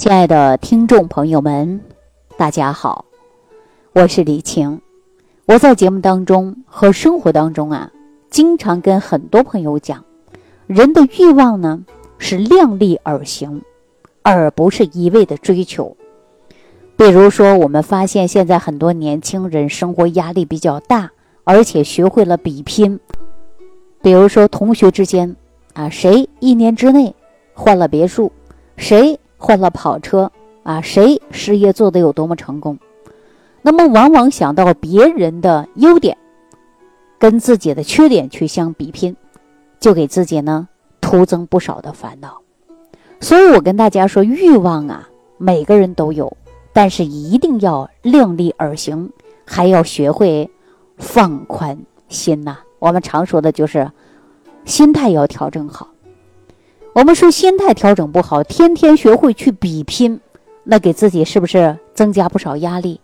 [0.00, 1.78] 亲爱的听众朋友们，
[2.38, 3.04] 大家好，
[3.92, 4.80] 我是李晴。
[5.44, 7.92] 我在节目当中和生活当中啊，
[8.30, 10.02] 经常跟很多朋友讲，
[10.66, 11.84] 人的欲望呢
[12.16, 13.60] 是量力而行，
[14.22, 15.94] 而不是一味的追求。
[16.96, 21.10] 比如说，我们发现现在很多年轻人生活压力比较大，
[21.44, 22.98] 而且学会了比拼。
[24.00, 25.36] 比如说，同学之间
[25.74, 27.14] 啊，谁一年之内
[27.52, 28.32] 换了别墅，
[28.78, 29.19] 谁？
[29.40, 30.30] 换了跑车
[30.62, 32.78] 啊，谁事业做得有多么成功？
[33.62, 36.16] 那么往往想到别人的优点，
[37.18, 39.16] 跟自己的缺点去相比拼，
[39.80, 40.68] 就给自己呢
[41.00, 42.40] 徒增不少的烦恼。
[43.20, 45.08] 所以我跟大家说，欲望啊，
[45.38, 46.36] 每个人都有，
[46.72, 49.10] 但是一定要量力而行，
[49.46, 50.50] 还要学会
[50.98, 52.58] 放宽心呐。
[52.78, 53.90] 我们常说的就是
[54.64, 55.88] 心态要调整好。
[56.92, 60.18] 我们说心态调整不好，天天学会去比拼，
[60.64, 63.00] 那给自己是不是增加不少压力？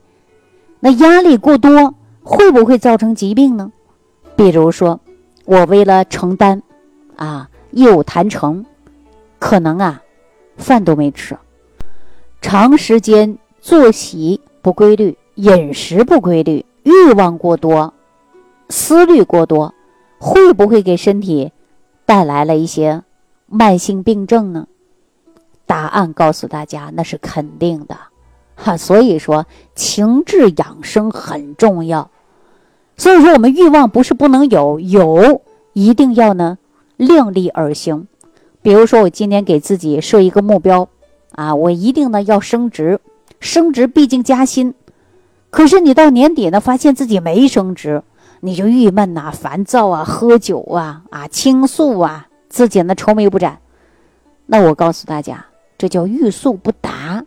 [0.80, 3.70] 那压力过多会不会造成疾病呢？
[4.34, 4.98] 比如说，
[5.44, 6.60] 我为了承担，
[7.14, 8.66] 啊，业务谈成，
[9.38, 10.02] 可能啊，
[10.56, 11.36] 饭都没吃，
[12.42, 17.94] 长时间作息不规律，饮食不规律，欲望过多，
[18.68, 19.72] 思虑过多，
[20.18, 21.52] 会不会给身体
[22.04, 23.04] 带来了一些？
[23.46, 24.66] 慢性病症呢？
[25.66, 27.96] 答案告诉大家，那是肯定的，
[28.54, 28.76] 哈。
[28.76, 32.10] 所以说，情志养生很重要。
[32.96, 36.58] 所以说，我们欲望不是不能有，有一定要呢
[36.96, 38.06] 量力而行。
[38.62, 40.88] 比如说，我今天给自己设一个目标，
[41.32, 43.00] 啊，我一定呢要升职，
[43.40, 44.74] 升职毕竟加薪。
[45.50, 48.02] 可是你到年底呢，发现自己没升职，
[48.40, 52.28] 你就郁闷呐、烦躁啊、喝酒啊、啊倾诉啊。
[52.56, 53.58] 自己呢愁眉不展，
[54.46, 55.44] 那我告诉大家，
[55.76, 57.22] 这叫欲速不达。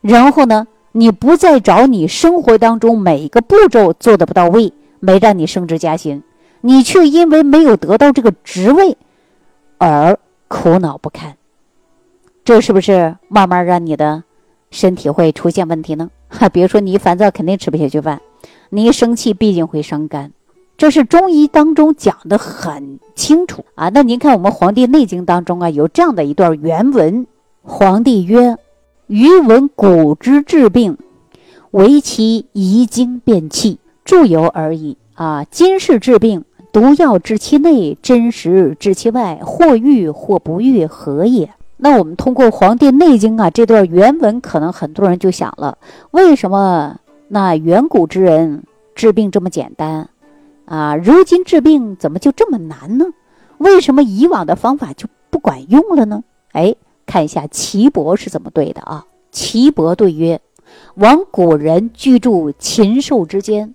[0.00, 6.24] 然后呢，你不再找你生活当中每一个步骤做的不到位，没让你升职加薪，
[6.60, 8.96] 你却因为没有得到这个职位
[9.78, 10.18] 而
[10.48, 11.36] 苦恼不堪。
[12.44, 14.24] 这是不是慢慢让你的
[14.72, 16.10] 身体会出现问题呢？
[16.28, 18.18] 哈，比如说你一烦躁，肯定吃不下去饭；
[18.70, 20.32] 你一生气，必定会伤肝。
[20.82, 23.88] 这是中医当中讲的很清楚啊。
[23.90, 27.24] 那您看，我们《黄帝内经》当中啊，有这样的一段原文：
[27.62, 28.56] 皇帝曰
[29.06, 30.98] ：“余闻古之治病，
[31.70, 35.46] 唯其遗精变气，注由而已啊。
[35.48, 41.48] 今世治病，毒药治其内，真实治其外，或愈或不愈，何也？”
[41.78, 45.78] 那我们通过《黄帝内经》啊这段原文，可能很多人就想了：
[46.10, 46.96] 为什么
[47.28, 48.64] 那远古之人
[48.96, 50.08] 治病这么简单？
[50.64, 53.06] 啊，如今治病怎么就这么难呢？
[53.58, 56.24] 为什么以往的方法就不管用了呢？
[56.52, 56.74] 哎，
[57.06, 59.06] 看一下岐伯是怎么对的啊？
[59.30, 60.40] 岐伯对曰
[60.96, 63.74] ：“往古人居住禽兽之间，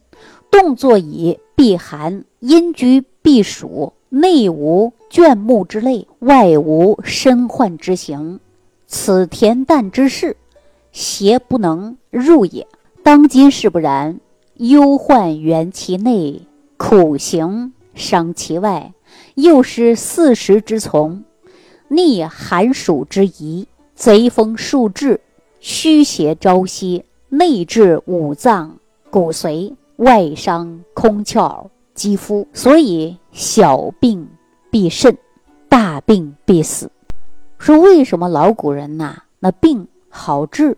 [0.52, 8.40] 动作以避寒，阴居避暑，内无倦木之类，外无身患之形，
[8.88, 10.36] 此恬淡之事，
[10.92, 12.68] 邪不能入也。
[13.03, 14.20] 当今是不然，
[14.56, 16.42] 忧患源其内。”
[16.90, 18.94] 苦行伤其外，
[19.36, 21.25] 又失四时之从，
[21.90, 25.20] 逆寒暑之宜，贼风数至，
[25.59, 28.78] 虚邪朝夕，内治五脏
[29.09, 32.47] 骨髓，外伤空窍肌肤。
[32.53, 34.26] 所以小病
[34.72, 35.18] 必甚，
[35.68, 36.90] 大病必死。
[37.58, 40.78] 说为什么老古人呐，那病好治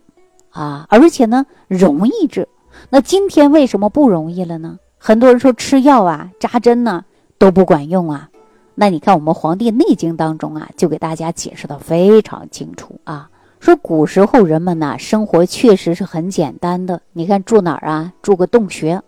[0.50, 2.48] 啊，而且呢容易治？
[2.88, 4.80] 那今天为什么不容易了呢？
[5.02, 7.06] 很多人说吃药啊、扎针呢
[7.38, 8.28] 都不管用啊，
[8.74, 13.30] 那你看我们《黄帝内经》当中啊，就给大家解释的非常清楚啊。
[13.60, 18.12] 说古时候人们呢生活确实是很简单的，你看住哪儿啊？
[18.20, 19.00] 住个洞穴，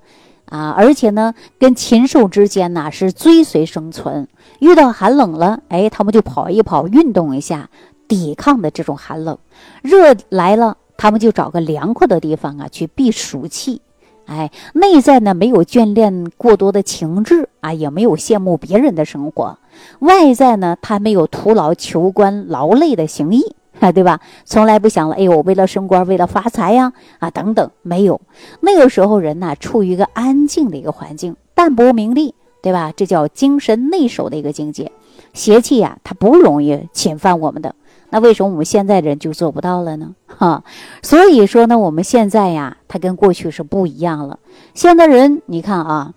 [0.47, 4.27] 啊，而且呢跟禽兽之间呢是追随生存，
[4.61, 7.69] 遇到寒冷了，哎，他们就跑一跑，运动一下，
[8.09, 9.37] 抵抗的这种寒冷；
[9.83, 13.83] 热来了，他们就找个凉快的地方啊去避暑气。
[14.27, 19.59] 哎，内在呢没有眷恋过多的情志啊，也没有羡慕别人的生活；
[20.01, 24.21] 外在呢，他没有徒劳求官劳累的行意啊，对吧？
[24.45, 28.21] 从来不想了，哎呦，为了升官，为了发财呀，啊等等，没有。
[28.61, 32.93] 那个时候人呢，处于一个安静的一个环境，淡泊名利，对吧？
[32.97, 34.93] 这叫精神内守的一个境界。
[35.35, 37.75] 邪气呀，它不容易侵犯我们的。
[38.14, 40.14] 那为什么我们现在人就做不到了呢？
[40.26, 40.64] 哈，
[41.03, 44.38] 所以说呢，我们现在呀，它跟过去是不一样了。
[44.75, 46.12] 现在人，你看啊，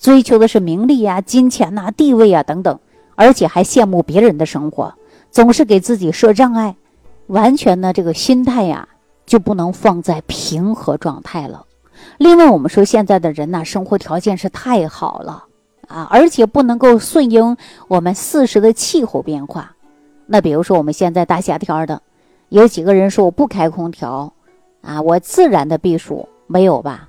[0.00, 2.80] 追求的是名利呀、金钱呐、地位啊等等，
[3.14, 4.92] 而且还羡慕别人的生活，
[5.30, 6.74] 总是给自己设障碍。
[7.28, 8.88] 完全呢这个心态呀
[9.24, 11.64] 就不能放在平和状态了。
[12.16, 15.44] 另外，我们说现在的人呐，生活条件是太好了
[15.86, 17.56] 啊，而且不能够顺应
[17.86, 19.76] 我们四时的气候变化。
[20.30, 22.02] 那比如说我们现在大夏天的，
[22.50, 24.30] 有几个人说我不开空调
[24.82, 27.08] 啊，我自然的避暑没有吧？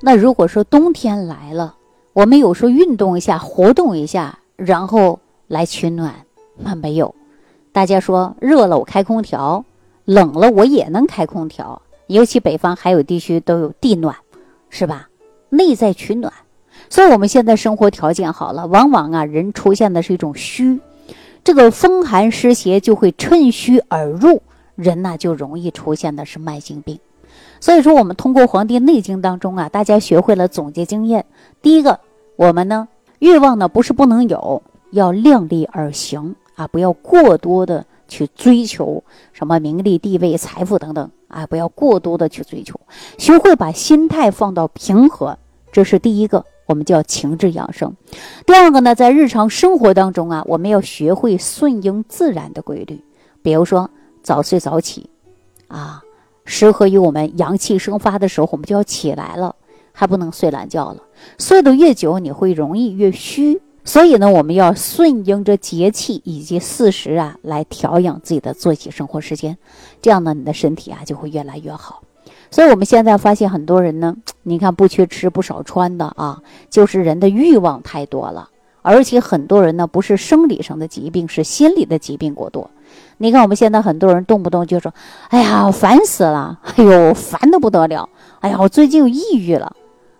[0.00, 1.74] 那如果说冬天来了，
[2.12, 5.18] 我们有时候运动一下、活动一下，然后
[5.48, 6.14] 来取暖，
[6.56, 7.12] 那没有。
[7.72, 9.64] 大家说热了我开空调，
[10.04, 11.82] 冷了我也能开空调。
[12.06, 14.14] 尤其北方还有地区都有地暖，
[14.70, 15.08] 是吧？
[15.50, 16.32] 内在取暖，
[16.88, 20.80] 所以我们现在生活条件好了，往往啊人出现的是一种虚，
[21.48, 24.42] 这个风寒湿邪就会趁虚而入，
[24.74, 27.00] 人呢就容易出现的是慢性病。
[27.58, 31.24] 所以说，我们通过《黄帝内经》当中啊，大家学会了总结经验。
[31.62, 32.00] 第一个，
[32.36, 32.86] 我们呢
[33.20, 37.86] 欲望呢不是不能有，要量力而行啊，不要过多的。
[38.08, 39.04] 去追求
[39.34, 41.46] 什么名利地位财富等等啊！
[41.46, 42.78] 不要过多的去追求，
[43.18, 45.38] 学会把心态放到平和，
[45.72, 47.96] 这是第一个，我们叫情志养生。
[48.44, 53.02] 第二个呢，在日常生活当中啊，我们要学会顺应自然的规律，
[53.40, 53.90] 比如说
[54.22, 55.08] 早睡早起，
[55.68, 56.02] 啊，
[56.44, 59.56] 适合于我们阳气生发的时候，我们就要起来了，
[59.92, 61.02] 还不能睡懒觉了，
[61.38, 63.62] 睡得越久，你会容易越虚。
[63.82, 69.56] 所以呢，我们要顺应着节气以及四时啊，来调养自己的作息生活时间，
[70.02, 72.02] 这样呢，你的身体啊就会越来越好。
[72.50, 78.48] 所以，我们现在发现很多人呢， 你看不缺吃不少穿的啊，就是人的欲望太多了，
[78.82, 82.70] 而且很多人呢不是生理上的疾病，是心理的疾病过多。
[83.18, 84.92] 你看我们现在很多人动不动就说
[85.28, 86.58] ：“哎呀，烦死了！
[86.76, 88.08] 哎呦，烦的不得了！
[88.40, 89.74] 哎呀，我最近又抑郁了。”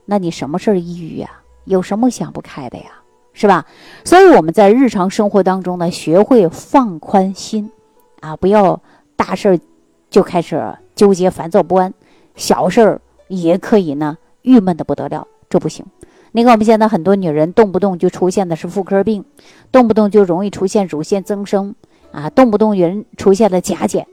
[0.05, 1.31] 那你什么事儿抑郁呀？
[1.65, 2.85] 有什么想不开的呀？
[3.33, 3.65] 是吧？
[4.05, 7.71] 所以我们在日常生活当中呢，学会放宽心，
[8.21, 8.81] 啊，不要
[9.17, 9.59] 大事儿
[10.11, 11.95] 就开始纠结、烦躁不安，
[12.39, 15.85] 小事儿也可以呢郁闷的不得了，这不行。
[16.33, 19.25] 你看我们现在很多女人动不动就出现的是妇科病，
[19.73, 21.75] 动不动就容易出现乳腺增生，
[22.13, 24.07] 啊，动不动人出现了甲减，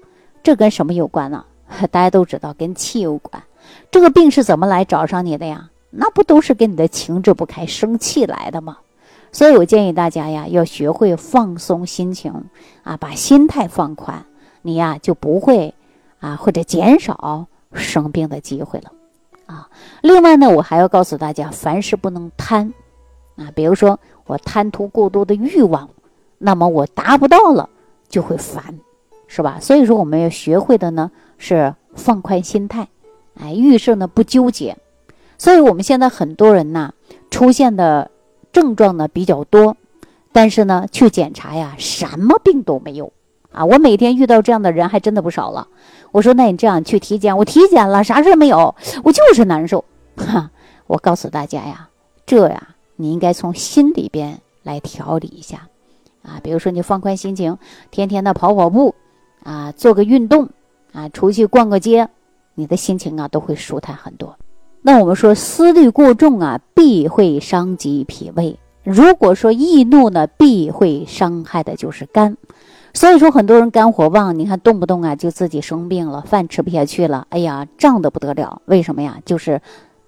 [0.44, 1.46] 这跟什么有关呢？
[1.92, 3.42] 大家都知道跟气有关。
[3.92, 5.70] 这个病是怎么来找上你的呀？
[5.92, 8.78] 那不都是跟你的情志不开、生气来的吗？
[9.32, 12.46] 所以我建议大家呀，要学会放松心情
[12.84, 14.26] 啊，把心态放宽，
[14.62, 15.74] 你呀就不会
[16.20, 18.92] 啊或者减少生病的机会了
[19.46, 19.70] 啊。
[20.02, 22.74] 另外呢，我还要告诉大家，凡事不能贪
[23.36, 23.52] 啊。
[23.54, 25.90] 比如说我贪图过多的欲望，
[26.38, 27.70] 那么我达不到了
[28.10, 28.80] 就会烦，
[29.28, 29.60] 是吧？
[29.62, 32.88] 所以说我们要学会的呢是放宽心态，
[33.40, 34.78] 哎，遇事呢不纠结。
[35.38, 36.94] 所以我们现在很多人呢
[37.30, 38.10] 出现的。
[38.56, 39.76] 症状呢比较多，
[40.32, 43.12] 但是呢去检查呀，什么病都没有
[43.56, 43.64] 啊！
[43.64, 45.68] 我每天遇到这样的人还真的不少了。
[46.12, 49.84] 我说，那你这样去体检，我体检了，啥事没有，我就是难受。
[50.18, 50.52] 哈，
[50.88, 51.88] 我告诉大家呀，
[52.26, 55.68] 这呀，你应该从心里边来调理一下
[56.22, 56.40] 啊。
[56.44, 57.58] 比如说，你放宽心情，
[57.92, 58.94] 天天的跑跑步
[59.44, 60.50] 啊，做个运动
[60.92, 62.10] 啊，出去逛个街，
[62.54, 64.38] 你的心情啊都会舒坦很多。
[64.82, 72.38] 那我们说思虑过重啊，必会伤及脾胃；如果说易怒呢，必会伤害的就是肝。
[72.96, 78.62] 所以说很多人肝火旺，你看动不动啊就自己生病了，饭吃不下去了，哎呀胀得不得了。
[78.66, 79.20] 为什么呀？
[79.26, 79.62] 就是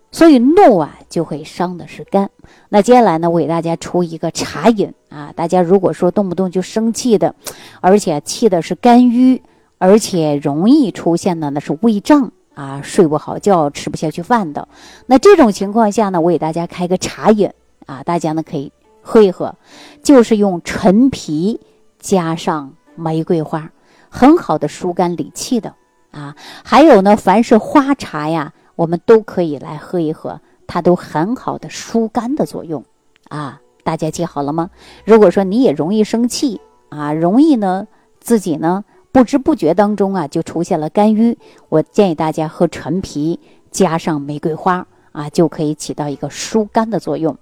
[0.10, 2.30] 所以怒啊就会伤的是肝。
[2.70, 7.36] 那接下来呢，我给大家出一个茶饮啊，大家如果说动不动就生气的，
[7.82, 9.44] 而且气的是肝郁，
[9.78, 12.32] 而且容易出现的那是胃胀。
[12.56, 14.68] 啊，睡不好觉，吃不下去饭的，
[15.06, 17.52] 那这种情况下呢，我给大家开个茶饮
[17.86, 18.72] 啊，大家呢可以
[19.04, 19.54] 喝一喝，
[20.02, 21.60] 就是用陈皮
[22.00, 23.72] 加上玫瑰花，
[24.10, 25.74] 很好的疏肝理气的
[26.12, 26.36] 啊。
[26.66, 32.84] 还有呢，凡是花茶呀，我们都可以来喝一喝，它都很好的疏肝的作用
[33.30, 33.62] 啊。
[33.84, 34.70] 大家记好了吗？
[35.06, 37.88] 如果说你也容易生气啊，容易呢
[38.20, 38.84] 自己呢。
[39.10, 41.40] 不知不觉当中啊，就出现了肝郁。
[41.70, 43.40] 我建议大家喝陈皮
[43.72, 47.36] 加上玫瑰花啊，就可以起到一个疏肝的作用。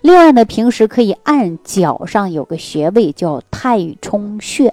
[0.00, 4.72] 另外呢，平时可以按脚上有个穴位叫太冲穴，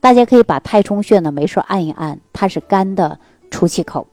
[0.00, 3.18] 大家可以把太冲穴呢没事按一按，它是肝的
[3.50, 4.06] 出气口。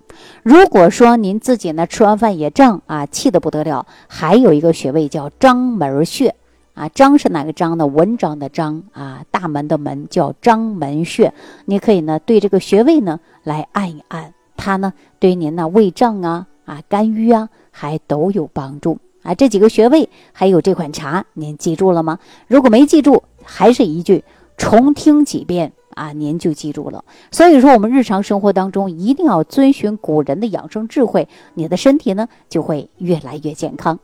[0.43, 6.35] 如果说您自己呢吃完饭也胀啊，气得不得了，还有一个穴位叫章门穴。
[6.73, 7.87] 啊，章是哪个章呢？
[7.87, 11.33] 文章的章啊，大门的门叫章门穴。
[11.63, 19.33] 你可以呢对这个穴位呢来按一按，它呢对您呢胃胀啊、啊肝郁啊还都有帮助啊。
[19.33, 22.19] 这几个穴位还有这款茶，您记住了吗？
[22.47, 24.25] 如果没记住，还是一句，
[24.57, 27.03] 重听几遍啊，您就记住了。
[27.31, 33.99] 所以说，我们日常生活当中一定要遵循古人的养生智慧，你的身体呢就会越来越健康。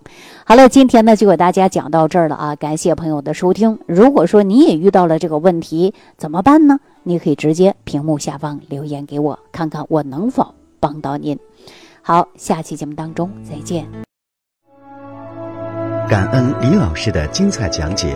[0.46, 3.80] 好了，今天呢就给大家讲到这儿了啊，感谢朋友的收听。
[3.86, 6.80] 如果说你也遇到了这个问题，怎么办呢？
[7.04, 11.38] 你可以直接屏幕下方留言给我，看看我能否帮到您。
[12.02, 13.86] 好，下期节目当中再见。
[16.10, 18.16] 感恩李老师的精彩讲解。